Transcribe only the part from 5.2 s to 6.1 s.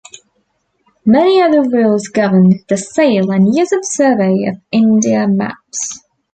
maps.